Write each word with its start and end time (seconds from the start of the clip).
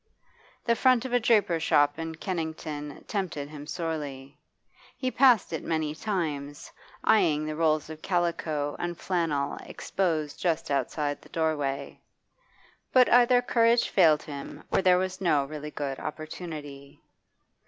The 0.65 0.75
front 0.75 1.05
of 1.05 1.13
a 1.13 1.19
draper's 1.19 1.61
shop 1.61 1.99
in 1.99 2.15
Kennington 2.15 3.03
tempted 3.05 3.49
him 3.49 3.67
sorely; 3.67 4.35
he 4.97 5.11
passed 5.11 5.53
it 5.53 5.63
many 5.63 5.93
times, 5.93 6.71
eyeing 7.03 7.45
the 7.45 7.55
rolls 7.55 7.87
of 7.87 8.01
calico 8.01 8.75
and 8.79 8.97
flannel 8.99 9.59
exposed 9.63 10.39
just 10.39 10.71
outside 10.71 11.21
the 11.21 11.29
doorway. 11.29 12.01
But 12.91 13.13
either 13.13 13.43
courage 13.43 13.89
failed 13.89 14.23
him 14.23 14.63
or 14.71 14.81
there 14.81 14.97
was 14.97 15.21
no 15.21 15.45
really 15.45 15.69
good 15.69 15.99
opportunity. 15.99 16.99